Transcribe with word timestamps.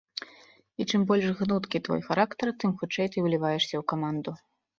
І 0.79 0.85
чым 0.89 1.01
больш 1.11 1.27
гнуткі 1.41 1.81
твой 1.89 2.01
характар, 2.07 2.53
тым 2.65 2.71
хутчэй 2.81 3.07
ты 3.13 3.17
ўліваешся 3.27 3.71
ў 3.77 3.83
каманду. 3.95 4.31